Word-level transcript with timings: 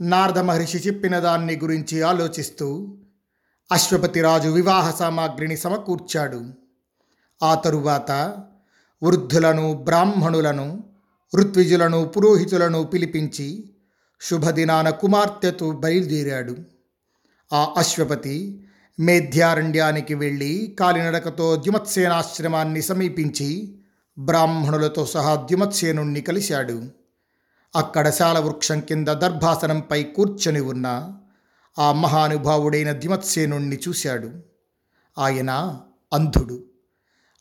నారద 0.00 0.38
మహర్షి 0.38 0.78
చెప్పిన 0.78 1.18
దాన్ని 1.18 1.56
గురించి 1.56 2.02
ఆలోచిస్తూ 2.02 2.96
అశ్వపతిరాజు 3.72 4.48
వివాహ 4.48 4.90
సామాగ్రిని 4.90 5.56
సమకూర్చాడు. 5.56 6.44
ఆ 7.42 7.54
తరువాత 7.54 8.10
వృద్ధులను 9.02 9.72
బ్రాహ్మణులను 9.72 10.84
ఋత్విజులను 11.36 12.04
పురోహితులను 12.04 12.82
పిలిపించి 12.82 13.70
శుభదినాన 14.20 14.90
కుమార్తెతో 14.90 15.70
బయలుదేరాడు. 15.70 16.56
ఆ 17.52 17.74
అశ్వపతి 17.76 18.64
మేధ్యారణ్యానికి 19.00 20.14
వెళ్ళి 20.14 20.76
కాలినడకతో 20.80 21.56
ద్యుమత్సేనాశ్రమాన్ని 21.56 22.82
సమీపించి 22.82 23.78
బ్రాహ్మణులతో 24.18 25.06
సహా 25.06 25.34
ద్యుమత్సేనుణ్ణి 25.34 26.20
కలిశాడు. 26.20 27.03
అక్కడ 27.76 28.10
శాలవృక్షం 28.10 28.80
కింద 28.80 29.08
దర్భాసనంపై 29.08 30.02
కూర్చొని 30.02 30.60
ఉన్న 30.60 31.16
ఆ 31.78 31.92
మహానుభావుడైన 31.92 32.92
దిమత్సేనుణ్ణి 32.92 33.78
చూశాడు. 33.88 34.30
ఆయన 35.18 35.80
అంధుడు. 36.12 36.64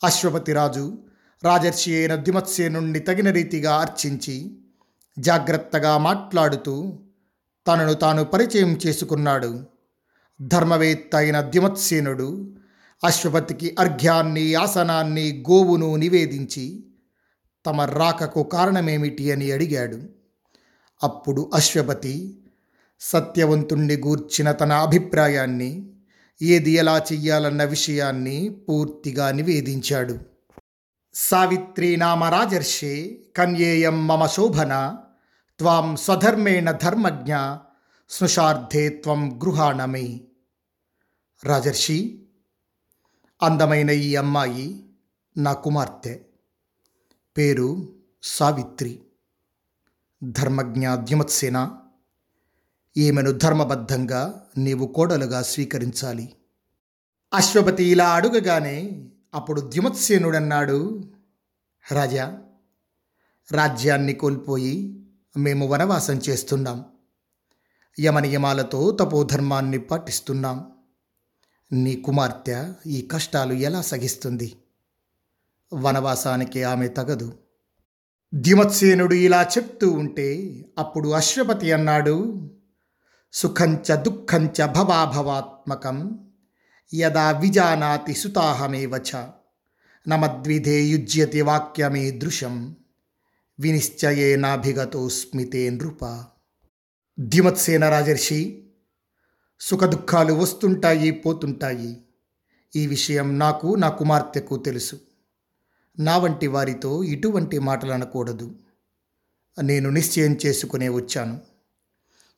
అశ్వపతిరాజు 0.04 0.98
రాజర్షి 1.44 1.96
అయిన 1.96 2.16
దిమత్సేనుణ్ణి 2.16 3.00
తగిన 3.00 3.32
రీతిగా 3.32 3.76
అర్చించి 3.76 4.58
జాగ్రత్తగా 5.20 5.98
మాట్లాడుతూ 5.98 7.00
తనను 7.68 7.94
తాను 7.94 8.24
పరిచయం 8.24 8.80
చేసుకున్నాడు. 8.88 9.66
ధర్మవేత్త 10.42 11.16
అయిన 11.16 11.42
దిమత్సేనుడు 11.42 12.56
అశ్వపతికి 13.04 13.76
అర్ఘ్యాన్ని 13.80 14.56
ఆసనాన్ని 14.56 15.44
గోవును 15.50 15.96
నివేదించి 15.96 16.86
తమ 17.66 17.82
రాకకు 17.82 18.44
కారణమేమిటి 18.44 19.32
అని 19.32 19.52
అడిగాడు. 19.52 20.13
అప్పుడు 21.04 21.52
అశ్వపతి 21.54 22.44
సత్యవంతుణ్ణి 23.00 23.96
గూర్చిన 23.96 24.52
తన 24.52 24.74
అభిప్రాయాన్ని 24.74 25.90
ఏది 26.42 26.72
ఎలా 26.72 26.98
చెయ్యాలన్న 26.98 27.64
విషయాన్ని 27.64 28.50
పూర్తిగా 28.50 29.32
నివేదించాడు. 29.32 30.20
సావిత్రి 31.14 31.98
నామ 31.98 32.24
రాజర్షే 32.24 33.20
కన్యేయం 33.38 34.08
మమ 34.08 34.26
శోభన 34.26 34.98
త్వాం 35.60 35.96
స్వధర్మేణ 35.96 36.72
ధర్మజ్ఞ 36.72 37.36
స్నుషార్థే 38.10 38.90
త్వం 38.90 39.40
గృహాణమే. 39.44 40.22
రాజర్షి 41.44 42.24
అందమైన 43.42 43.90
ఈ 43.90 44.16
అమ్మాయి 44.16 44.86
నా 45.38 45.54
కుమార్తె. 45.54 46.20
పేరు 47.38 47.94
సావిత్రి. 48.24 49.00
ధర్మజ్ఞ 50.24 50.96
ద్యుమత్సేన 50.96 51.78
ఈమెను 52.98 53.32
ధర్మబద్ధంగా 53.32 54.46
నీవు 54.58 54.88
కోడలుగా 54.88 55.42
స్వీకరించాలి. 55.42 56.36
అశ్వపతి 57.34 57.84
ఇలా 57.84 58.14
అడుగగానే 58.14 59.08
అప్పుడు 59.34 59.62
ద్యుమత్సేనుడన్నాడు. 59.62 61.04
రాజా 61.92 62.42
రాజ్యాన్ని 63.52 64.14
కోల్పోయి 64.14 65.06
మేము 65.38 65.68
వనవాసం 65.68 66.14
చేస్తున్నాం. 66.14 66.86
యమనియమాలతో 68.00 68.98
తపోధర్మాన్ని 69.00 69.78
పాటిస్తున్నాం. 69.78 70.72
నీ 71.72 71.96
కుమార్తె 71.96 72.74
ఈ 72.88 73.08
కష్టాలు 73.12 73.54
ఎలా 73.54 73.82
సగిస్తుంది 73.82 74.56
వనవాసానికి 75.74 76.64
ఆమె 76.64 76.88
తగదు. 76.88 77.43
ద్యుమత్సేనుడు 78.34 79.14
ఇలా 79.14 79.44
చెప్తూ 79.44 79.92
ఉంటే 79.92 80.64
అప్పుడు 80.78 81.10
అశ్వపతి 81.10 81.72
అన్నాడు 81.72 82.50
సుఖంచ 83.34 84.02
దుఃఖంచ 84.02 84.66
భవాభవాత్మకం 84.66 86.20
యదా 86.94 87.32
విజానాతి 87.32 88.14
సుతాహమేవచ 88.14 89.28
నమద్విధే 90.08 90.82
యుజ్యతి 90.82 91.42
వాక్యమే 91.42 92.12
దృశం 92.12 92.76
వినిశ్చయేనాభిగతోస్మితే 93.60 95.70
నృప. 95.70 96.26
ద్యుమత్సేన 97.20 97.90
రాజర్షి 97.90 98.64
సుఖదుఖాలు 99.60 100.34
వస్తుంటాయి 100.34 101.12
పోతుంటాయి. 101.12 102.04
ఈ 102.76 102.88
విషయం 102.88 103.40
నాకు 103.40 103.76
నా 103.76 103.90
కుమార్తెకు 103.90 104.58
తెలుసు. 104.58 104.98
నా 106.00 106.18
వంటి 106.18 106.48
వారితో 106.48 107.04
ఇటువంటి 107.04 107.60
మాటలు 107.60 107.92
అనకూడదు 107.92 108.56
నేను 109.62 109.90
నిశ్చయం 109.90 110.38
చేసుకునే 110.46 110.90
వచ్చాను. 110.90 111.42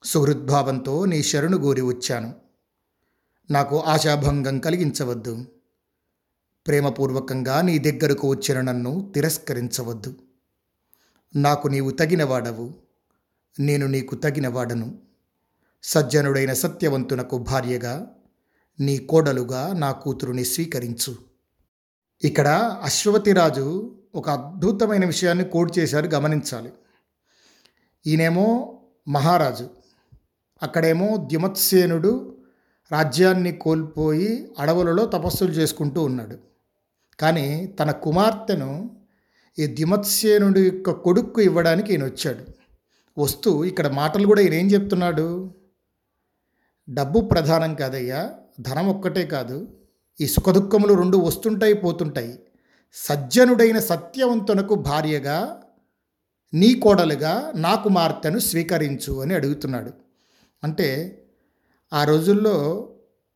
సుహృద్భావంతో 0.04 1.06
నీ 1.06 1.24
శరణు 1.24 1.58
గోరి 1.58 1.82
వచ్చాను. 1.82 2.34
నాకు 3.52 3.80
ఆశాభంగం 3.80 4.60
కలిగించవద్దు. 4.60 5.46
ప్రేమపూర్వకంగా 6.68 7.62
నీ 7.62 7.80
దగ్గరకు 7.80 8.28
వచ్చిన 8.28 8.62
నన్ను 8.62 9.12
తిరస్కరించవద్దు. 9.16 10.16
నాకు 11.36 11.68
నీవు 11.68 11.92
తగినవాడవు. 11.92 12.74
నేను 13.60 13.88
నీకు 13.88 14.16
తగినవాడను. 14.16 15.00
సజ్జనుడైన 15.84 16.54
సత్యవంతునకు 16.54 17.38
భార్యగా 17.38 18.16
నీ 18.80 18.98
కోడలుగా 18.98 19.74
నా 19.74 19.92
కూతురుని 19.92 20.46
స్వీకరించు. 20.46 21.25
ఇక్కడ 22.24 22.48
అశ్వతిరాజు 22.84 23.96
ఒక 24.16 24.30
అద్భుతమైన 24.30 25.06
విషయాన్ని 25.06 25.44
కోడ్ 25.44 25.80
చేశారు 25.80 26.08
గమనించాలి. 26.08 26.74
ఈయనేమో 28.08 28.78
మహారాజు. 29.08 29.70
అక్కడేమో 30.64 31.18
ద్యుమత్సేనుడు 31.18 32.38
రాజ్యాన్ని 32.92 33.52
కోల్పోయి 33.52 34.52
అడవులలో 34.60 35.06
తపస్సులు 35.06 35.52
చేసుకుంటూ 35.52 36.04
ఉన్నాడు. 36.04 36.38
కానీ 37.20 37.76
తన 37.80 37.92
కుమార్తెను 37.92 39.00
ఈ 39.60 39.68
ద్యుమత్సేనుడి 39.68 40.62
యొక్క 40.62 40.92
కొడుక్కు 40.92 41.42
ఇవ్వడానికి 41.42 41.92
ఈయన 41.92 42.06
వచ్చాడు. 42.06 42.46
వస్తూ 43.22 43.64
ఇక్కడ 43.64 43.88
మాటలు 43.88 44.28
కూడా 44.28 44.42
ఈయన 44.42 44.54
ఏం 44.54 44.68
చెప్తున్నాడు? 44.68 45.54
డబ్బు 46.90 47.20
ప్రధానం 47.20 47.76
కాదయ్యా 47.76 48.34
ధనం 48.62 48.90
ఒక్కటే 48.90 49.26
కాదు 49.26 49.85
ఈ 50.22 50.28
సుఖదుఖములు 50.28 50.94
రెండు 50.94 51.18
వస్తుంటాయి 51.18 51.74
పోతుంటాయి. 51.74 52.40
సజ్జనుడైన 52.94 53.80
సత్యవంతునకు 53.80 54.76
భార్యగా 54.76 55.62
నీ 56.54 56.74
కోడలుగా 56.74 57.52
నా 57.56 57.76
కుమార్తెను 57.76 58.40
స్వీకరించు 58.40 59.22
అని 59.22 59.34
అడుగుతున్నాడు. 59.34 59.94
అంటే 60.64 61.22
ఆ 61.94 62.04
రోజుల్లో 62.04 62.90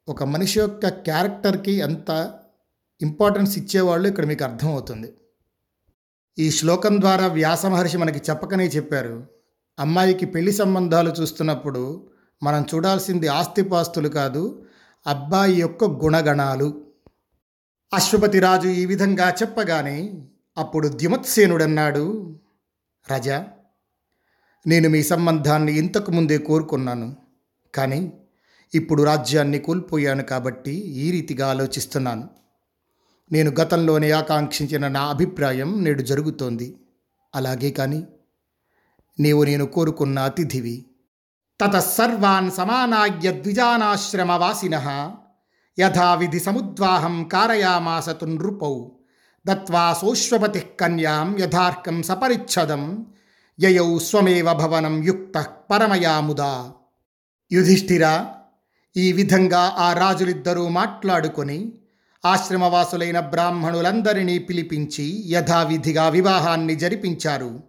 ఒక 0.08 0.24
మనిషి 0.24 0.60
యొక్క 0.60 0.88
క్యారెక్టర్కి 0.88 1.72
ఎంత 1.72 2.34
ఇంపార్టెన్స్ 3.02 3.58
ఇచ్చేవాళ్ళు 3.58 4.08
ఇక్కడ 4.08 4.26
మీకు 4.26 4.44
అర్థమవుతుంది. 4.44 5.14
ఈ 6.40 6.52
శ్లోకం 6.52 7.02
ద్వారా 7.02 7.28
వ్యాస 7.28 7.66
మహర్షి 7.66 7.98
మనకి 7.98 8.22
చెప్పకనే 8.30 8.68
చెప్పారు. 8.68 9.28
అమ్మాయికి 9.80 10.26
పెళ్ళి 10.26 10.52
సంబంధాలు 10.52 11.22
చూస్తున్నప్పుడు 11.22 12.10
మనం 12.44 12.66
చూడాల్సింది 12.76 13.28
ఆస్తిపాస్తులు 13.28 14.10
కాదు 14.10 14.66
అబ్బాయి 15.08 15.62
యొక్క 15.62 15.84
గుణగణాలు. 15.84 16.86
అశ్వపతిరాజు 17.94 18.68
ఈ 18.68 18.86
విధంగా 18.86 19.30
చెప్పగానే 19.30 20.14
అప్పుడు 20.58 20.88
ద్యుమత్సేనుడన్నాడు 20.88 22.36
రజ 23.12 23.30
నేను 24.68 24.90
మీ 24.90 25.04
సంబంధాన్ని 25.04 25.78
ఇంతకు 25.78 26.12
ముందే 26.12 26.38
కోరుకున్నాను 26.38 27.16
కానీ 27.76 28.14
ఇప్పుడు 28.76 29.04
రాజ్యాన్ని 29.04 29.60
కోల్పోయాను 29.60 30.24
కాబట్టి 30.24 30.72
ఈ 30.72 31.12
రీతిగా 31.12 31.48
ఆలోచిస్తున్నాను. 31.48 32.30
నేను 33.32 33.52
గతంలోనే 33.52 34.12
ఆకాంక్షించిన 34.12 34.88
నా 34.88 35.02
అభిప్రాయం 35.02 35.84
నేడు 35.84 36.02
జరుగుతోంది. 36.02 36.78
అలాగే 37.36 37.72
కానీ 37.72 38.04
నీవు 39.20 39.44
నేను 39.44 39.66
కోరుకున్న 39.66 40.20
అతిథివి. 40.20 40.86
తతసర్వాన్ 41.62 42.52
సమానాయ్య 42.52 43.32
ద్విజానాశ్రమవాసిన. 43.32 44.76
యథావిధి 45.80 46.40
సముద్వాహం 46.40 47.24
కారయామాసతు 47.24 48.26
నృపౌ 48.26 48.84
దత్వా 49.46 49.94
సోష్వపతి 49.94 50.60
కన్యాం 50.60 51.40
యథార్కం 51.40 52.04
సపరిచ్ఛదం. 52.04 53.06
యయౌ 53.60 54.00
స్వమేవ 54.00 54.54
భవనం 54.54 55.04
యుక్త 55.04 55.46
పరమయాముదా. 55.72 56.72
యుధిష్ఠిరా 57.52 58.34
ఈ 58.98 59.12
విధంగా 59.12 59.76
ఆ 59.78 59.94
రాజులిద్దరూ 59.94 60.68
మాట్లాడుకొని 60.68 61.72
ఆశ్రమవాసులైన 62.26 63.20
బ్రాహ్మణులందరినీ 63.20 64.38
పిలిపించి 64.38 65.24
యథావిధిగా 65.26 66.10
వివాహాన్ని 66.10 66.76
జరిపించారు. 66.76 67.64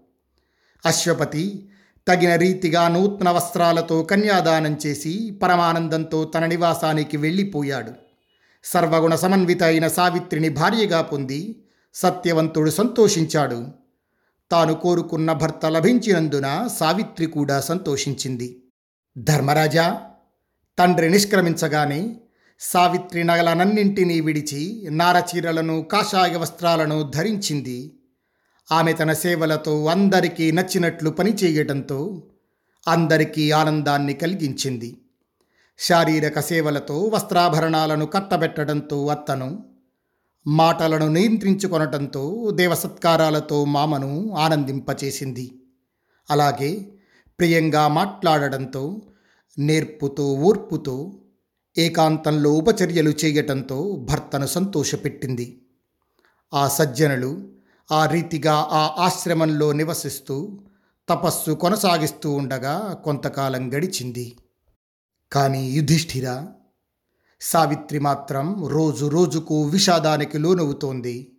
అశ్వపతి 0.86 1.70
తగిన 2.10 2.34
రీతిగా 2.34 2.88
నూతన 2.88 3.30
వస్త్రాలతో 3.30 4.02
కన్యాదానం 4.02 4.78
చేసి 4.86 5.30
పరమానందంతో 5.42 6.24
తన 6.24 6.46
నివాసానికి 6.46 7.16
వెళ్ళిపోయాడు. 7.16 7.92
సర్వగుణ 8.64 9.14
సమన్విత 9.14 9.62
అయిన 9.62 9.88
సావిత్రిని 9.88 10.48
భార్యగా 10.48 11.02
పొంది 11.02 11.62
సత్యవంతుడు 11.94 12.70
సంతోషించాడు. 12.70 13.66
తాను 14.50 14.74
కోరుకున్న 14.74 15.32
భర్త 15.32 15.66
లభించినందున 15.66 16.68
సావిత్రి 16.80 17.26
కూడా 17.26 17.60
సంతోషించింది. 17.60 18.62
ధర్మరాజా 19.18 20.00
తండ్రి 20.78 21.10
నిష్క్రమించగానే 21.10 22.16
సావిత్రి 22.60 23.24
నగలనన్నింటినీ 23.24 24.20
విడిచి 24.20 24.86
నారచీరలను 24.90 25.82
కాషాయ 25.82 26.36
వస్త్రాలను 26.36 27.10
ధరించింది. 27.14 27.99
ఆమె 28.72 28.92
తన 28.92 29.12
సేవలతో 29.12 29.86
అందరికీ 29.86 30.52
నచ్చినట్లు 30.52 31.10
పనిచేయటంతో 31.10 32.22
అందరికీ 32.88 33.50
ఆనందాన్ని 33.50 34.14
కలిగించింది. 34.14 34.96
శారీరక 35.78 36.40
సేవలతో 36.40 37.10
వస్త్రాభరణాలను 37.14 38.06
కట్టబెట్టడంతో 38.06 39.06
అత్తను 39.06 39.64
మాటలను 40.46 41.08
నియంత్రించుకొనటంతో 41.08 42.50
దేవసత్కారాలతో 42.50 43.64
మామను 43.64 44.32
ఆనందింపచేసింది. 44.32 45.50
అలాగే 46.30 46.90
ప్రియంగా 47.38 47.88
మాట్లాడడంతో 47.88 49.02
నేర్పుతో 49.58 50.34
ఓర్పుతో 50.34 51.12
ఏకాంతంలో 51.78 52.50
ఉపచర్యలు 52.50 53.10
చేయటంతో 53.10 54.06
భర్తను 54.10 54.46
సంతోషపెట్టింది. 54.46 55.62
ఆ 56.54 56.68
సజ్జనులు 56.68 57.49
ఆ 57.92 58.06
రీతిగా 58.06 58.54
ఆ 58.54 58.94
ఆశ్రమంలో 58.98 59.72
నివసిస్తూ 59.72 60.58
తపస్సు 61.08 61.50
కొనసాగిస్తూ 61.50 62.32
ఉండగా 62.32 63.00
కొంతకాలం 63.04 63.76
గడిచింది. 63.76 64.36
కానీ 65.32 65.70
యుధిష్ఠిర 65.70 66.46
సావిత్రి 67.40 67.98
మాత్రం 67.98 68.66
రోజు 68.66 69.06
రోజుకు 69.06 69.64
విషాదానికి 69.64 70.38
లోనవుతోంది. 70.38 71.32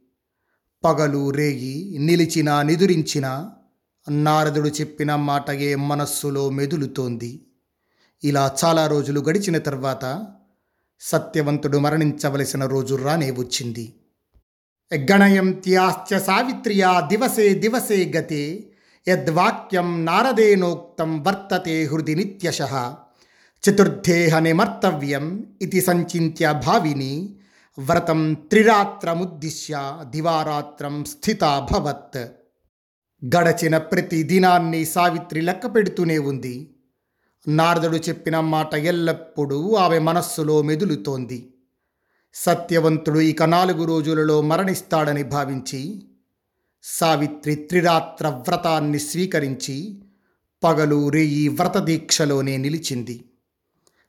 పగలు 0.84 1.30
రేగి 1.30 1.98
నిలిచినా 2.00 2.62
నిదురించినా 2.62 3.52
నారదుడు 4.10 4.68
చెప్పిన 4.68 5.16
మాటయే 5.16 5.76
మనస్సులో 5.76 6.50
మెదులుతోంది. 6.50 7.46
ఇలా 8.24 8.56
చాలా 8.66 8.88
రోజులు 8.88 9.20
గడిచిన 9.20 9.58
తర్వాత 9.58 10.28
సత్యవంతుడు 11.00 11.78
మరణించవలసిన 11.78 12.66
రోజు 12.66 12.96
రానే 12.96 13.32
వచ్చింది. 13.32 13.94
గణయంత్యాశ్చ 14.92 16.18
సావిత్ర్యా 16.20 17.08
దివసే 17.10 17.54
దివసే 17.54 18.00
గతే 18.16 18.44
యద్వాక్యం 19.08 20.06
నారదేనోక్తం 20.06 21.12
వర్తతే 21.28 21.84
హృది 21.86 22.16
నిత్యశ 22.16 22.62
చతుర్థేహ 23.64 24.40
నిమర్తవ్యం 24.40 25.26
ఇది 25.62 25.80
సంచింత్య 25.80 26.52
భావిని 26.66 27.14
వ్రతం 27.78 28.36
త్రిరాత్రముద్దిశ్య 28.36 29.76
దివారాత్రం 30.06 31.04
స్థితాభవత్ 31.04 32.22
గడచిన 33.22 33.78
ప్రతి 33.78 34.24
దినాన్ని 34.24 34.86
సావిత్రి 34.86 35.42
లెక్క 35.42 35.66
పెడుతూనే 35.76 36.18
ఉంది 36.18 36.56
నారదుడు 37.48 37.96
చెప్పిన 37.98 38.40
మాట 38.40 38.76
ఎల్లప్పుడూ 38.76 39.76
ఆమె 39.76 40.00
మనస్సులో 40.00 40.62
మెదులుతోంది 40.62 41.40
సత్యవంతుడు 42.34 43.20
ఇక 43.20 43.44
నాలుగు 43.44 43.86
రోజులలో 43.86 44.42
మరణిస్తాడని 44.42 45.24
భావించి 45.24 46.08
సావిత్రి 46.84 47.56
త్రిరాత్ర 47.56 48.28
వ్రతాన్ని 48.28 49.00
స్వీకరించి 49.00 50.04
పగలు 50.64 51.10
రేయి 51.10 51.48
వ్రత 51.48 51.78
దీక్షలోనే 51.78 52.58
నిలిచింది. 52.58 53.26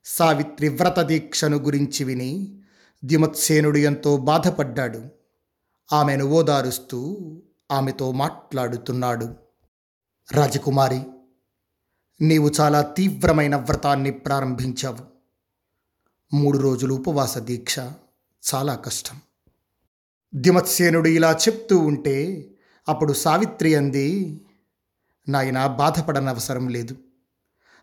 సావిత్రి 0.04 0.68
వ్రత 0.68 1.00
దీక్షను 1.00 1.56
గురించి 1.56 2.04
విని 2.04 2.60
ద్యుమత్సేనుడు 3.04 3.78
ఎంతో 3.78 4.16
బాధపడ్డాడు. 4.16 5.02
ఆమెను 5.92 6.24
ఓదారుస్తూ 6.24 7.32
ఆమెతో 7.72 8.12
మాట్లాడుతున్నాడు. 8.12 9.34
రాజకుమారి 10.32 11.00
నీవు 12.20 12.50
చాలా 12.60 12.82
తీవ్రమైన 12.82 13.56
వ్రతాన్ని 13.56 14.10
ప్రారంభించావు. 14.10 15.12
మూడు 16.36 16.58
రోజులు 16.58 16.94
ఉపవాస 16.94 17.38
దీక్ష. 17.38 17.80
చాలా 18.54 18.74
కష్టం. 18.74 19.20
దిమత్సేనుడు 20.34 21.08
ఇలా 21.08 21.32
చెప్తూ 21.32 21.78
ఉంటే 21.78 22.48
అప్పుడు 22.88 23.12
సావిత్రి 23.12 23.74
అంది 23.74 24.40
నాయన 25.28 25.66
బాధపడనవసరం 25.66 26.68
లేదు. 26.68 26.96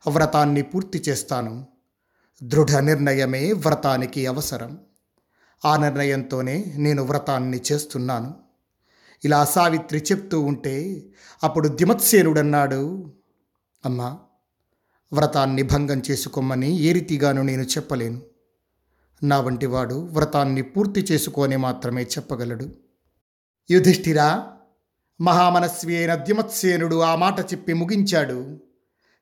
వ్రతాన్ని 0.10 0.62
పూర్తి 0.62 1.04
చేస్తాను. 1.10 1.68
దృఢ 2.44 2.72
నిర్ణయమే 2.78 3.52
వ్రతానికి 3.52 4.28
అవసరం. 4.28 4.80
ఆ 5.66 5.78
నిర్ణయంతోనే 5.78 6.74
నేను 6.78 7.04
వ్రతాన్ని 7.04 7.62
చేస్తున్నాను. 7.72 8.34
ఇలా 9.26 9.46
సావిత్రి 9.46 10.00
చెప్తూ 10.00 10.42
ఉంటే 10.42 11.06
అప్పుడు 11.44 11.68
దిమత్సేనుడన్నాడు 11.68 13.14
అమ్మా 13.86 14.20
వ్రతాన్ని 15.14 15.64
భంగం 15.64 16.02
చేసుకోమని 16.12 16.80
ఏ 16.80 16.92
రీతిగాను 16.92 17.42
నేను 17.42 17.62
చెప్పలేను. 17.62 18.22
నా 19.24 19.40
వంటివాడు 19.40 19.96
వ్రతాన్ని 19.96 20.62
పూర్తి 20.62 21.06
చేసుకొని 21.12 21.58
మాత్రమే 21.58 22.04
చెప్పగలడు. 22.04 22.70
యుధిష్ఠిరా 23.72 24.48
మహామనస్వి 25.22 25.98
అయిన 25.98 26.16
ద్యుమత్సేనుడు 26.16 27.02
ఆ 27.02 27.16
మాట 27.16 27.40
చెప్పి 27.40 27.74
ముగించాడు. 27.74 28.60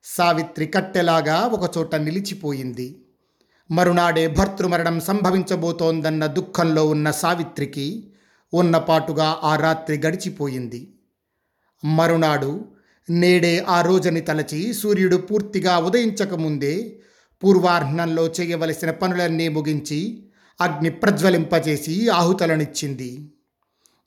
సావిత్రి 0.04 0.66
కట్టెలాగా 0.66 1.40
ఒకచోట 1.40 1.94
నిలిచిపోయింది. 1.94 3.04
మరునాడే 3.70 4.28
భర్తృమరణం 4.28 5.00
సంభవించబోతోందన్న 5.00 6.26
దుఃఖంలో 6.26 6.86
ఉన్న 6.86 7.10
సావిత్రికి 7.10 8.12
ఉన్నపాటుగా 8.54 9.36
ఆ 9.42 9.56
రాత్రి 9.56 9.96
గడిచిపోయింది. 9.98 10.94
మరునాడు 11.84 12.64
నేడే 13.10 13.64
ఆ 13.68 13.82
రోజుని 13.82 14.20
తలచి 14.20 14.72
సూర్యుడు 14.72 15.16
పూర్తిగా 15.16 15.78
ఉదయించకముందే 15.78 17.02
పూర్వాహ్నంలో 17.42 18.28
చేయవలసిన 18.28 18.90
పనులన్నీ 18.90 19.48
ముగించి 19.48 20.26
అగ్ని 20.60 20.90
ప్రజ్వలింపజేసి 20.90 22.08
ఆహుతలనిచ్చింది. 22.08 23.30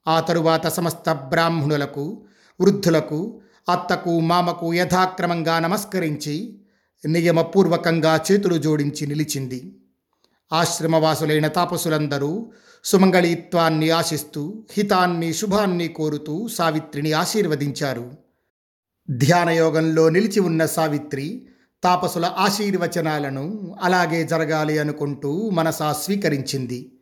ఆ 0.08 0.20
తరువాత 0.20 0.66
సమస్త 0.66 1.12
బ్రాహ్మణులకు 1.12 2.24
వృద్ధులకు 2.60 3.40
అత్తకు 3.72 4.20
మామకు 4.20 4.74
యథాక్రమంగా 4.74 5.58
నమస్కరించి 5.58 6.58
నియమపూర్వకంగా 7.06 8.20
చేతులు 8.32 8.56
జోడించి 8.56 9.06
నిలిచింది. 9.06 9.76
ఆశ్రమవాసులైన 10.52 11.48
తాపసులందరూ 11.48 12.52
సుమంగళీత్వాన్ని 12.84 13.90
ఆశిస్తూ 13.90 14.66
హితాన్ని 14.72 15.34
శుభాన్ని 15.34 15.88
కోరుతూ 15.88 16.48
సావిత్రిని 16.48 17.12
ఆశీర్వదించారు. 17.12 18.10
ధ్యానయోగంలో 19.10 20.08
నిలిచి 20.08 20.40
ఉన్న 20.40 20.66
సావిత్రి 20.66 21.46
తాపసుల 21.84 22.24
ఆశీర్వచనాలను 22.38 23.76
అలాగే 23.82 24.26
జరగాలి 24.26 24.78
అనుకుంటూ 24.78 25.50
మనసా 25.50 25.92
స్వీకరించింది. 25.92 26.92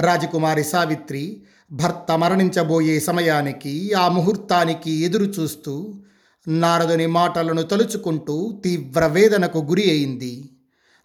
రాజకుమారి 0.00 0.64
సావిత్రి 0.64 1.42
భర్త 1.72 2.18
మరణించబోయే 2.18 3.00
సమయానికి 3.00 3.92
ఆ 3.92 4.08
ముహూర్తానికి 4.08 4.90
ఎదురు 4.90 5.24
చూస్తూ 5.24 6.02
నారదుని 6.48 7.06
మాటలను 7.06 7.62
తలుచుకుంటూ 7.62 8.62
తీవ్ర 8.64 9.06
వేదనకు 9.06 9.58
గురి 9.58 9.90
అయింది. 9.90 10.50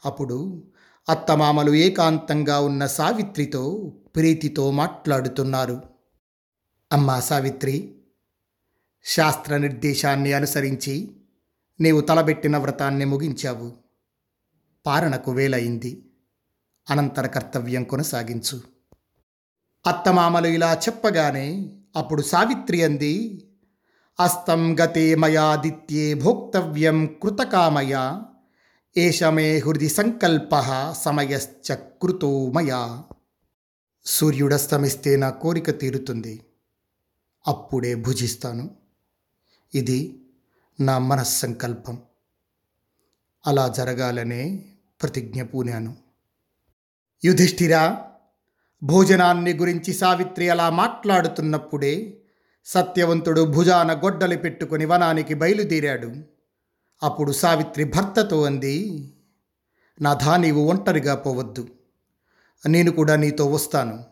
అప్పుడు 0.05 0.63
అత్తమామలు 1.09 1.73
ఏకాంతంగా 1.73 2.59
ఉన్న 2.59 2.85
సావిత్రితో 2.85 3.93
ప్రీతితో 4.15 4.71
మాట్లాడుతున్నారు. 4.71 5.81
అమ్మా 6.93 7.19
సావిత్రి 7.19 7.95
శాస్త్ర 9.03 9.57
నిర్దేశాన్ని 9.57 10.33
అనుసరించి 10.33 11.11
నీవు 11.81 12.01
తలబెట్టిన 12.01 12.57
వ్రతాన్ని 12.57 13.05
ముగించావు. 13.05 13.73
పారణకు 14.85 15.31
వేలయింది. 15.31 16.05
అనంతర 16.89 17.27
కర్తవ్యం 17.27 17.83
కొనసాగించు. 17.83 18.61
అత్తమామలు 19.87 20.47
ఇలా 20.47 20.73
చెప్పగానే 20.73 21.75
అప్పుడు 21.95 22.21
సావిత్రి 22.21 22.83
అంది 22.83 23.47
అస్తం 24.19 24.79
గతే 24.79 25.15
మయాదిత్యే 25.15 26.13
భోక్తవ్యం 26.13 27.05
కృతకామయ 27.23 28.21
ఏషమే 28.97 29.57
హృది 29.57 29.89
సంకల్ప 29.89 30.49
సమయశ్చ 31.01 31.75
కృతో 32.01 32.51
మయా. 32.51 33.03
సూర్యుడస్తమిస్తే 34.05 35.15
నా 35.15 35.29
కోరిక 35.29 35.79
తీరుతుంది. 35.79 36.45
అప్పుడే 37.47 37.95
భుజిస్తాను. 37.95 38.75
ఇది 39.75 40.20
నా 40.81 40.97
మనస్సంకల్పం. 40.97 42.01
అలా 43.47 43.67
జరగాలనే 43.67 44.65
ప్రతిజ్ఞ 45.01 45.43
పూనాను. 45.43 45.97
యుధిష్ఠిరా 47.25 48.07
భోజనాన్ని 48.83 49.53
గురించి 49.53 49.93
సావిత్రి 49.93 50.49
అలా 50.49 50.69
మాట్లాడుతున్నప్పుడే 50.69 52.21
సత్యవంతుడు 52.65 53.41
భుజాన 53.41 53.99
గొడ్డలి 53.99 54.37
పెట్టుకుని 54.37 54.85
వనానికి 54.85 55.33
బయలుదేరాడు. 55.33 56.13
అప్పుడు 57.03 57.31
సావిత్రి 57.31 57.83
భర్తతో 57.83 58.43
అంది 58.43 59.07
నాథా 60.01 60.37
నీవు 60.37 60.69
ఒంటరిగా 60.69 61.15
పోవద్దు. 61.15 61.69
నేను 62.67 62.91
కూడా 62.91 63.15
నీతో 63.15 63.45
వస్తాను. 63.45 64.03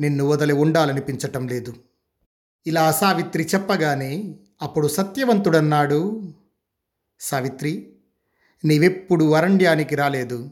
నిన్ను 0.00 0.26
వదిలి 0.26 0.52
ఉండాలనిపించటం 0.52 1.48
లేదు. 1.48 1.74
ఇలా 2.66 2.92
సావిత్రి 2.92 3.48
చెప్పగానే 3.54 4.38
అప్పుడు 4.62 4.88
సత్యవంతుడన్నాడు. 4.88 6.32
సావిత్రి 7.20 7.96
నీవెప్పుడు 8.64 9.32
అరణ్యానికి 9.32 9.94
రాలేదు. 9.94 10.50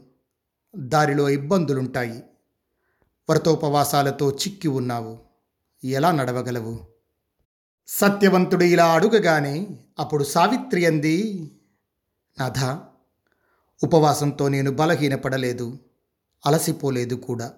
దారిలో 0.75 1.29
ఇబ్బందులుంటాయి. 1.29 2.23
వ్రతోపవాసాలతో 3.29 4.31
చిక్కి 4.31 4.67
ఉన్నావు. 4.67 5.19
ఎలా 5.83 6.11
నడవగలవు? 6.11 6.79
సత్యవంతుడు 7.87 8.63
ఇలా 8.63 8.93
అడుగగానే 8.93 9.67
అప్పుడు 9.99 10.23
సావిత్రి 10.23 10.85
అంది 10.85 11.51
నాథ 12.39 12.81
ఉపవాసంతో 13.83 14.47
నేను 14.47 14.71
బలహీనపడలేదు. 14.71 15.77
అలసిపోలేదు 16.45 17.15
కూడా. 17.15 17.53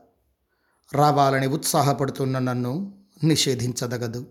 రావాలని 0.94 1.48
ఉత్సాహపడుతున్న 1.48 2.40
నన్ను 2.40 2.94
నిషేధించదగదు. 3.24 4.28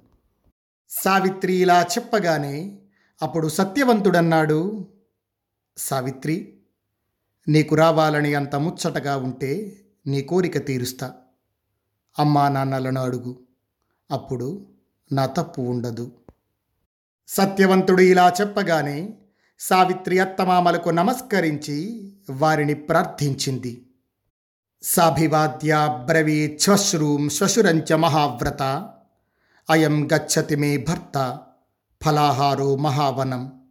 సావిత్రి 1.01 1.55
ఇలా 1.55 1.83
చెప్పగానే 1.83 2.79
అప్పుడు 3.23 3.49
సత్యవంతుడన్నాడు. 3.49 4.89
సావిత్రి 5.77 6.61
నీకు 7.49 7.75
రావాలని 7.75 8.35
అంత 8.35 8.57
ముచ్చటగా 8.57 9.17
ఉంటే 9.17 9.81
నీ 10.07 10.23
కోరిక 10.23 10.67
తీరుస్తా. 10.67 11.13
అమ్మా 12.19 12.49
నాన్నలను 12.49 13.01
అడుగు. 13.01 13.39
అప్పుడు 14.11 14.67
నా 15.13 15.27
తప్పు 15.27 15.61
ఉండదు. 15.61 16.13
సత్యవంతుడు 17.29 18.03
ఇలా 18.03 18.33
చెప్పగానే 18.41 19.15
సావిత్రి 19.59 20.19
అత్తమామలకు 20.19 20.91
నమస్కరించి 20.91 22.09
వారిని 22.31 22.75
ప్రార్థించింది. 22.75 23.87
సాభివాద్య 24.83 26.03
బ్రవీ 26.07 26.59
శ్వశ్రూం 26.61 27.29
శ్వశురంచ 27.29 27.95
మహావ్రత 27.95 28.93
అయం 29.71 30.09
గచ్చతి 30.13 30.57
మే 30.57 30.77
భర్త 30.77 31.41
ఫలాహారో 32.05 32.77
మహావనం. 32.77 33.63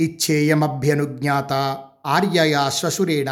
ఇచ్చేయమభ్యనుజ్ఞాత 0.00 1.52
ఆర్యయా 2.06 2.70
శ్వశురేణ. 2.70 3.30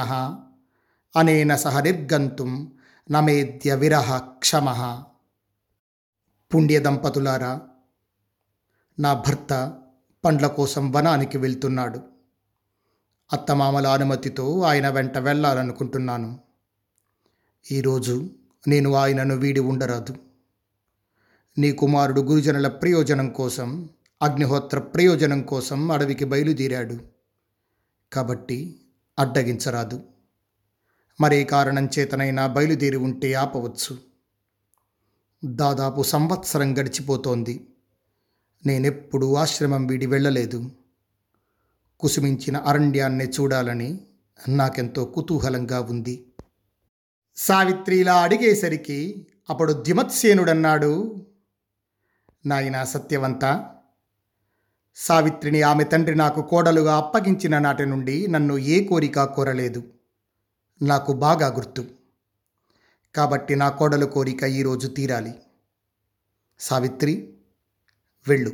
అనేన 1.17 1.57
సహ 1.57 1.81
నిర్గంతుం 1.81 2.73
నమేద్య 3.11 3.75
విరహ 3.75 4.19
క్షమ. 4.19 5.03
పుణ్య 6.55 6.79
దంపతులారా 6.79 7.61
నా 8.99 9.15
భర్త 9.15 9.79
పండ్ల 10.25 10.47
కోసం 10.47 10.93
వనానికి 10.93 11.39
వెళ్తున్నాడు. 11.39 12.01
అత్తమామల 13.33 13.87
అనుమతితో 13.87 14.61
ఆయన 14.61 14.89
వెంట 14.89 15.19
వెళ్ళాలనుకుంటున్నాను. 15.19 16.39
ఈరోజు 17.73 18.31
నేను 18.69 18.95
ఆయనను 18.95 19.35
వీడి 19.37 19.61
ఉండరాదు. 19.61 20.15
నీ 21.59 21.73
కుమారుడు 21.73 22.21
గురుజనుల 22.21 22.69
ప్రయోజనం 22.69 23.31
కోసం 23.31 23.89
అగ్నిహోత్ర 24.23 24.79
ప్రయోజనం 24.79 25.43
కోసం 25.43 25.93
అడవికి 25.93 26.25
బయలుదేరాడు. 26.25 26.99
కాబట్టి 28.13 28.81
అడ్డగించరాదు. 29.19 30.03
మరే 31.21 31.45
కారణం 31.45 31.89
చేతనైనా 31.99 32.47
బయలుదేరి 32.47 32.97
ఉంటే 32.97 33.35
ఆపవచ్చు. 33.35 33.99
దాదాపు 35.45 36.03
సంవత్సరం 36.03 36.79
గడిచిపోతోంది. 36.79 37.69
నేనెప్పుడూ 38.67 39.35
ఆశ్రమం 39.35 39.87
వీడి 39.87 40.07
వెళ్ళలేదు. 40.07 40.71
కుసుమించిన 42.01 42.57
అరణ్యాన్ని 42.57 43.25
చూడాలని 43.25 44.01
నాకెంతో 44.49 45.05
కుతూహలంగా 45.05 45.81
ఉంది. 45.81 46.27
సావిత్రిలా 47.37 48.23
అడిగేసరికి 48.23 49.27
అప్పుడు 49.51 49.73
ధిమత్సేనుడన్నాడు 49.73 51.25
నాయనా 52.49 52.85
సత్యవంత. 52.85 53.71
సావిత్రిని 54.97 55.63
ఆమె 55.63 55.85
తండ్రి 55.85 56.15
నాకు 56.15 56.43
కోడలుగా 56.43 56.97
అప్పగించిన 56.97 57.59
నాటి 57.59 57.87
నుండి 57.87 58.27
నన్ను 58.27 58.59
ఏ 58.59 58.85
కోరిక 58.85 59.25
కోరలేదు. 59.25 59.83
నాకు 60.83 61.13
బాగా 61.13 61.47
గుర్తు. 61.47 61.87
కాబట్టి 63.15 63.55
నా 63.55 63.69
కోడలు 63.69 64.07
కోరిక 64.07 64.43
ఈరోజు 64.43 64.89
తీరాలి. 64.89 65.35
సావిత్రి 66.61 67.35
వెళ్ళు. 68.29 68.53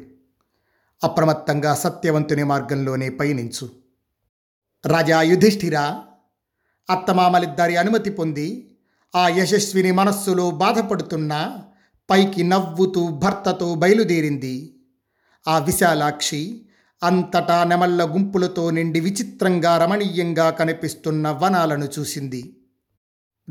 అప్రమత్తంగా 1.04 1.74
సత్యవంతుని 1.74 2.44
మార్గంలోనే 2.44 3.08
పయనించు. 3.08 3.70
రాజా 4.86 5.22
యుధిష్ఠిర 5.22 5.78
అత్తమామలిద్దరి 6.90 7.76
అనుమతి 7.76 8.10
పొంది 8.10 8.76
ఆ 9.14 9.28
యశస్విని 9.28 9.92
మనస్సులో 9.92 10.50
బాధపడుతున్న 10.50 11.62
పైకి 12.10 12.42
నవ్వుతూ 12.42 13.08
భర్తతో 13.08 13.74
బయలుదేరింది. 13.74 14.80
ఆ 15.48 15.58
విశాలాక్షి 15.58 16.66
అంతటా 17.02 17.64
నెమళ్ళ 17.64 18.12
గుంపులతో 18.12 18.70
నిండి 18.70 19.00
విచిత్రంగా 19.00 19.78
రమణీయంగా 19.78 20.50
కనిపిస్తున్న 20.50 21.30
వనాలను 21.30 21.88
చూసింది. 21.98 22.56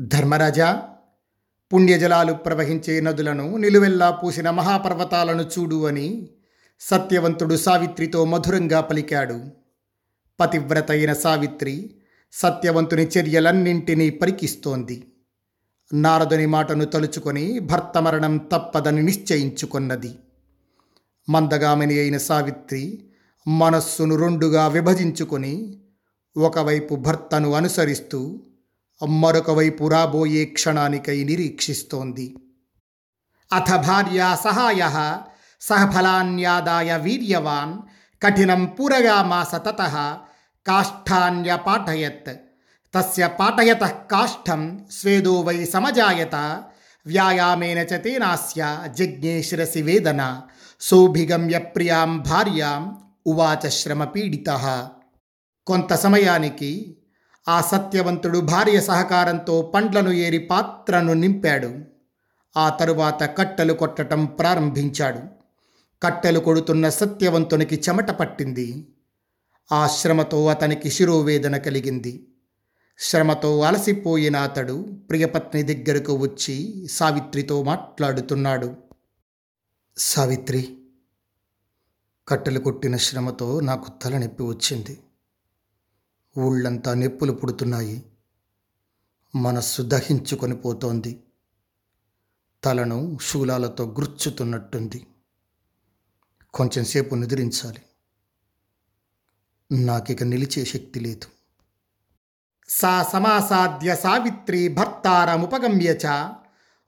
ధర్మరాజా 0.00 0.82
పుణ్యజలాలు 1.72 2.32
ప్రవహించే 2.32 3.00
నదులను 3.00 3.56
నిలువెల్లా 3.56 4.10
పూసిన 4.10 4.50
మహాపర్వతాలను 4.50 5.42
చూడు 5.42 5.86
అని 5.86 6.28
సత్యవంతుడు 6.80 7.56
సావిత్రితో 7.56 8.24
మధురంగా 8.24 8.80
పలికాడు. 8.80 9.40
పతివ్రత 10.40 10.90
అయిన 10.90 11.12
సావిత్రి 11.12 11.94
సత్యవంతుని 12.32 13.02
చర్యలన్నింటినీ 13.02 14.10
పరికిస్తోంది. 14.10 15.13
నారదుని 15.92 16.46
మాటను 16.46 16.84
తలుచుకొని 16.84 17.58
భర్త 17.60 17.98
మరణం 17.98 18.36
తప్పదని 18.38 19.02
నిశ్చయించుకొన్నది. 19.02 20.18
మందగామిని 21.30 21.98
అయిన 21.98 22.16
సావిత్రి 22.16 23.08
మనస్సును 23.48 24.16
రెండుగా 24.16 24.68
విభజించుకొని 24.68 25.80
ఒకవైపు 26.36 26.94
భర్తను 26.94 27.52
అనుసరిస్తూ 27.54 28.40
మరొక 29.08 29.50
వైపు 29.50 29.88
రాబోయే 29.88 30.44
క్షణానికై 30.44 31.24
నిరీక్షిస్తోంది. 31.24 32.36
అథ 33.52 33.76
భార్య 33.76 34.36
సహాయ 34.44 34.82
సహఫలాన్యాదాయ 35.60 36.96
వీర్యవాన్ 36.96 37.78
కఠినం 38.22 38.64
పూరగామాస 38.64 39.54
తత 39.54 39.82
కాష్టాన్య 40.66 41.58
పాఠయత్ 41.66 42.53
తస్య 42.94 43.26
పాఠయత 43.26 43.80
కాష్టం 43.84 44.86
స్వేదో 44.90 45.40
వై 45.40 45.64
సమజాయత 45.64 46.62
వ్యాయామేన 47.06 47.78
చ 47.78 47.96
తేనాస్య 47.96 48.78
జజ్ఞే 48.88 49.42
శిరసి 49.42 49.82
వేదన 49.82 50.40
సౌభిగమ్య 50.80 51.58
ప్రియాం 51.58 52.20
భార్యాం 52.20 52.98
ఉవాచ 53.26 53.68
శ్రమపీడిత 53.68 54.50
కొంత 55.66 55.94
సమయానికి 55.94 56.96
ఆ 57.48 57.60
సత్యవంతుడు 57.60 58.38
భార్య 58.38 58.80
సహకారంతో 58.80 59.62
పండ్లను 59.62 60.10
ఏరి 60.10 60.38
పాత్రను 60.38 61.12
నింపాడు. 61.12 61.74
ఆ 62.56 62.68
తరువాత 62.68 63.38
కట్టెలు 63.38 63.72
కొట్టటం 63.72 64.24
ప్రారంభించాడు. 64.24 65.20
కట్టెలు 66.02 66.40
కొడుతున్న 66.40 66.88
సత్యవంతునికి 66.88 67.82
చెమట 67.88 68.10
పట్టింది. 68.10 68.88
ఆ 69.72 69.88
శ్రమతో 69.88 70.46
అతనికి 70.46 70.90
శిరోవేదన 70.90 71.56
కలిగింది. 71.56 72.28
శ్రమతో 72.98 73.60
అలసిపోయిన 73.60 74.36
అతడు 74.36 74.82
ప్రియపత్ని 75.10 75.62
దగ్గరకు 75.62 76.12
వచ్చి 76.16 76.86
సావిత్రితో 76.90 77.62
మాట్లాడుతున్నాడు. 77.62 78.76
సావిత్రి 79.98 80.78
కట్టెలు 82.28 82.60
కొట్టిన 82.60 82.96
శ్రమతో 82.96 83.60
నాకు 83.60 83.98
తలనొప్పి 84.02 84.42
వచ్చింది. 84.42 85.00
ఊళ్ళంతా 86.38 86.94
నొప్పులు 86.94 87.32
పుడుతున్నాయి. 87.32 88.04
మనస్సు 89.36 89.82
దహించుకొని 89.82 90.56
పోతోంది. 90.56 91.22
తలను 92.64 93.18
శూలాలతో 93.22 93.84
గుర్చుతున్నట్టుంది. 93.86 95.06
కొంచెంసేపు 96.54 97.14
నిద్రించాలి. 97.14 97.82
నాకిక 99.84 100.22
నిలిచే 100.22 100.64
శక్తి 100.64 101.00
లేదు. 101.00 101.33
సా 102.74 102.92
సమాసాద్య 103.10 103.90
సావిత్రి 103.94 104.60
భర్తారముపగమ్య 104.68 105.90
చ 106.02 106.06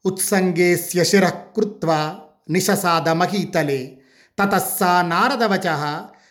ఉత్సంగేస్య 0.05 1.01
శిరః 1.05 1.37
కృత్వా 1.57 1.99
నిశసాద 2.51 3.09
మహీతలే 3.21 3.81
తతస్సా 4.39 4.93
నారదవచ 5.03 5.69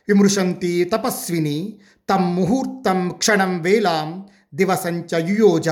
విమృశంతి 0.08 0.74
తపస్విని 0.92 1.58
తం 2.10 2.24
ముహూర్తం 2.36 3.00
క్షణం 3.18 3.54
వేలాం 3.62 4.10
దివసంచ 4.54 5.22
యుయోజ 5.30 5.70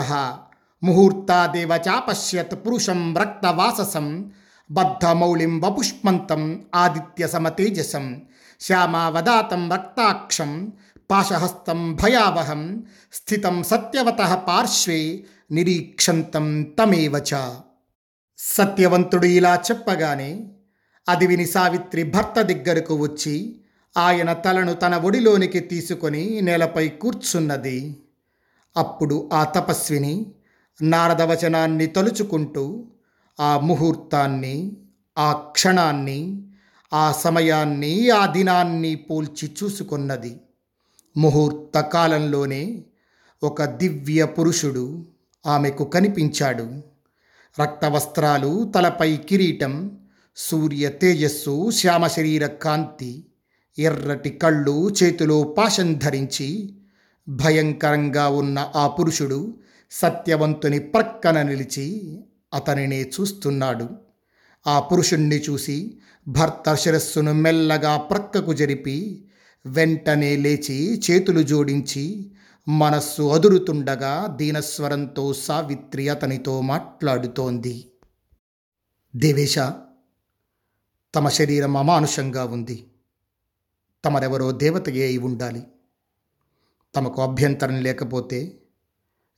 ముహూర్తాదేవ 0.84 1.74
చాపశ్యత్ 1.88 2.56
పురుషం 2.64 3.02
రక్తవాససం 3.18 4.08
బద్ధమౌళిం 4.70 5.54
వపుష్మంతం 5.62 6.42
ఆదిత్య 6.76 7.28
సమతేజసం 7.28 8.06
శ్యామావదాతం 8.62 9.64
రక్తాక్షం 9.72 10.52
పాశహస్తం 11.12 11.96
భయావహం 11.96 12.84
స్థితం 13.14 13.64
సత్యవత 13.64 14.44
పార్శ్వే 14.48 15.24
నిరీక్షంతం 15.52 16.64
తమేవచ 16.64 17.56
సత్యవంతుడు 18.38 19.26
ఇలా 19.26 19.56
చెప్పగానే 19.56 20.50
అది 21.10 21.28
విని 21.28 21.46
సావిత్రి 21.46 22.04
భర్త 22.04 22.42
దగ్గరకు 22.42 22.96
వచ్చి 22.96 23.60
ఆయన 23.98 24.34
తలను 24.34 24.74
తన 24.74 24.96
ఒడిలోనికి 24.98 25.60
తీసుకొని 25.60 26.42
నేలపై 26.42 26.90
కూర్చున్నది. 26.90 27.96
అప్పుడు 28.78 29.30
ఆ 29.34 29.44
తపస్విని 29.44 30.26
నారద 30.82 31.22
వచనాన్ని 31.22 31.88
తలుచుకుంటూ 31.88 32.88
ఆ 33.40 33.60
ముహూర్తాన్ని 33.60 34.78
ఆ 35.18 35.34
క్షణాన్ని 35.34 36.50
ఆ 36.94 37.12
సమయాన్ని 37.12 38.10
ఆ 38.10 38.26
దినాన్ని 38.26 38.96
పోల్చి 38.96 39.56
చూసుకున్నది. 39.64 40.40
ముహూర్త 41.18 41.80
కాలంలోనే 41.80 42.84
ఒక 43.44 43.64
దివ్య 43.64 44.26
పురుషుడు 44.26 45.06
ఆమెకు 45.48 45.84
కనిపించాడు. 45.84 46.82
రక్తవస్త్రాలు 47.62 48.72
తలపై 48.76 49.18
కిరీటం 49.18 49.98
సూర్య 50.38 50.90
తేజస్సు 50.90 51.72
శ్యామ 51.72 52.08
శరీర 52.08 52.48
కాంతి 52.48 53.26
ఎర్రటి 53.80 54.30
కళ్ళు 54.30 54.90
చేతిలో 55.04 55.44
పాశం 55.44 55.94
ధరించి 55.94 56.74
భయంకరంగా 57.30 58.30
ఉన్న 58.30 58.72
ఆ 58.76 58.88
పురుషుడు 58.88 59.58
సత్యవంతుని 59.92 60.80
ప్రక్కన 60.80 61.42
నిలిచి 61.42 62.20
అతనినే 62.54 63.02
చూస్తున్నాడు. 63.02 63.90
ఆ 64.68 64.80
పురుషుణ్ణి 64.80 65.36
చూసి 65.36 65.98
భర్త 66.28 66.76
శిరస్సును 66.76 67.34
మెల్లగా 67.34 67.98
ప్రక్కకు 67.98 68.54
జరిపి 68.54 69.26
వెంటనే 69.66 70.36
లేచి 70.36 71.00
చేతులు 71.00 71.44
జోడించి 71.44 72.32
మనస్సు 72.68 73.24
అదురుతుండగా 73.24 74.28
దీనస్వరంతో 74.36 75.34
సావిత్రి 75.34 76.10
అతనితో 76.10 76.62
మాట్లాడుతోంది. 76.62 77.92
దేవేశ 79.16 79.56
తమ 81.16 81.30
శరీరం 81.30 81.78
అమానుషంగా 81.78 82.46
ఉంది. 82.46 82.88
తమరెవరో 84.06 84.52
దేవతయే 84.52 85.06
అయి 85.06 85.18
ఉండాలి. 85.18 85.64
తమకు 86.96 87.22
అభ్యంతరం 87.22 87.82
లేకపోతే 87.82 88.60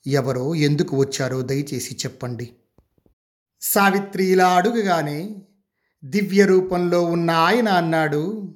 ఎవరో 0.08 0.55
ఎందుకు 0.55 0.98
వచ్చారో 0.98 1.41
దయచేసి 1.41 1.96
చెప్పండి. 1.96 2.53
సావిత్రి 3.62 4.25
ఇలా 4.25 4.48
అడుగగానే 4.48 5.36
దివ్య 6.05 6.46
రూపంలో 6.46 7.01
ఉన్న 7.03 7.32
ఆయన 7.32 7.70
అన్నాడు 7.70 8.53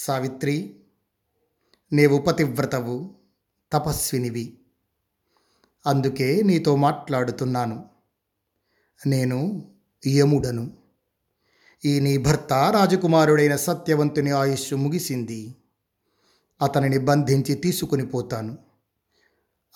సావిత్రి 0.00 0.80
నీవు 1.92 2.18
పతివ్రతవు 2.18 3.14
తపస్వినివి. 3.72 4.58
అందుకే 5.86 6.42
నీతో 6.42 6.76
మాట్లాడుతున్నాను. 6.76 7.84
నేను 9.06 9.70
యముడను. 10.06 10.76
ఈ 11.84 12.00
నీ 12.00 12.18
భర్త 12.18 12.52
రాజకుమారుడైన 12.52 13.56
సత్యవంతుని 13.56 14.30
ఆయుష్ 14.30 14.74
ముగిసింది. 14.74 15.56
అతనిని 16.62 16.98
బంధించి 16.98 17.54
తీసుకుని 17.54 18.06
పోతాను. 18.06 18.58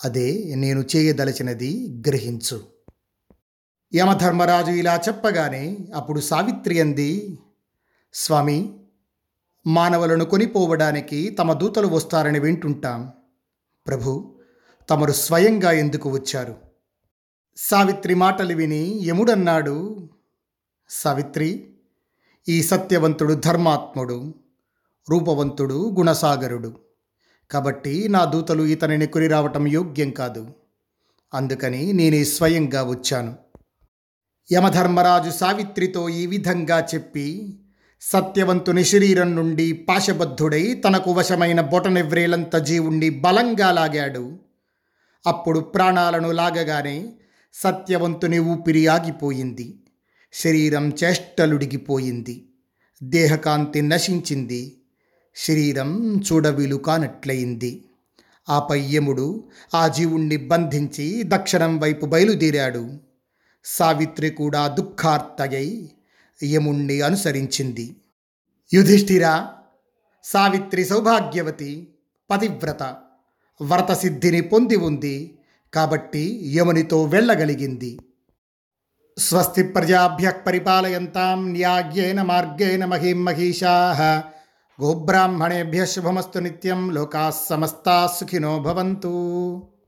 అదే 0.04 0.54
నేను 0.54 0.84
చేయదలచినది 0.96 2.02
గ్రహించు. 2.06 2.64
యమధర్మరాజు 3.94 4.70
ఇలా 4.70 5.00
చెప్పగానే 5.08 5.78
అప్పుడు 5.94 6.20
సావిత్రి 6.20 6.80
అంది 6.80 7.38
స్వామి 8.12 8.81
మానవులను 9.66 10.24
కొనిపోవడానికి 10.24 11.30
తమ 11.30 11.52
దూతలు 11.52 11.86
వస్తారని 11.86 12.38
వింటుంటాం. 12.38 13.12
ప్రభు 13.86 14.34
తమరు 14.90 15.12
స్వయంగా 15.12 15.70
ఎందుకు 15.70 16.10
వచ్చారు? 16.10 16.56
సావిత్రి 17.56 18.14
మాటలు 18.14 18.54
విని 18.54 19.00
యముడన్నాడు. 19.04 20.08
సావిత్రి 20.88 21.70
ఈ 22.48 22.62
సత్యవంతుడు 22.62 23.34
ధర్మాత్ముడు 23.34 24.34
రూపవంతుడు 25.10 25.94
గుణసాగరుడు. 25.98 26.78
కాబట్టి 27.50 28.08
నా 28.08 28.24
దూతలు 28.24 28.62
ఇతనిని 28.62 29.06
కొని 29.06 29.26
రావటం 29.26 29.66
యోగ్యం 29.66 30.10
కాదు. 30.10 30.50
అందుకని 31.34 31.92
నేనే 31.92 32.24
స్వయంగా 32.24 32.82
వచ్చాను. 32.82 33.36
యమధర్మరాజు 34.52 35.30
సావిత్రితో 35.30 36.08
ఈ 36.08 36.26
విధంగా 36.26 36.86
చెప్పి 36.94 37.58
సత్యవంతుని 38.04 38.84
శరీరం 38.84 39.36
నుండి 39.36 39.72
పాశబద్ధుడై 39.72 40.74
తనకు 40.74 41.12
వశమైన 41.12 41.60
బొటనెవ్రేలంత 41.60 42.56
జీవుణ్ణి 42.56 43.10
బలంగా 43.10 43.72
లాగాడు. 43.72 44.38
అప్పుడు 45.26 45.60
ప్రాణాలను 45.60 46.32
లాగగానే 46.32 47.12
సత్యవంతుని 47.54 48.38
ఊపిరి 48.38 48.86
ఆగిపోయింది. 48.86 49.74
శరీరం 50.32 50.92
చేష్టలుడిగిపోయింది. 51.04 52.48
దేహకాంతి 53.02 53.82
నశించింది. 53.82 54.76
శరీరం 55.36 56.20
చూడవీలు 56.20 56.76
కానట్లయింది. 56.76 57.84
ఆపై 58.48 58.80
యముడు 58.80 59.44
ఆ 59.74 59.88
జీవుణ్ణి 59.88 60.36
బంధించి 60.36 61.22
దక్షిణం 61.26 61.78
వైపు 61.78 62.06
బయలుదేరాడు. 62.06 62.98
సావిత్రి 63.64 64.30
కూడా 64.30 64.68
దుఃఖార్తయై 64.68 65.88
యముణ్ణి 66.44 67.00
అనుసరించింది. 67.00 67.96
యుధిష్ఠిర 68.74 69.46
సావిత్రి 70.24 70.84
సౌభాగ్యవతి 70.84 71.94
పతివ్రత 72.30 72.82
వ్రతసిద్ధిని 73.62 74.40
పొంది 74.40 74.76
ఉంది 74.76 75.38
కాబట్టి 75.74 76.54
యమునితో 76.56 77.04
వెళ్ళగలిగింది. 77.04 77.98
స్వస్తి 79.18 79.62
ప్రజాభ్య 79.62 80.32
పరిపాలయంతాం 80.46 81.52
న్యాగ్యేన 81.52 82.22
మార్గేణ 82.22 82.84
మహీం 82.84 83.24
మహిషా. 83.24 83.94
గోబ్రాహ్మణేభ్య 84.82 85.86
శుభమస్తు 85.86 86.38
నిత్యం 86.38 86.90
లోకా 86.90 87.30
సమస్తా 87.30 88.14
సుఖినో 88.20 88.58
భవంతు. 88.58 89.71